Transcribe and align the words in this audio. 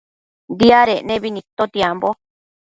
Diadec 0.59 1.01
nebi 1.09 1.29
nidtotiambo 1.31 2.09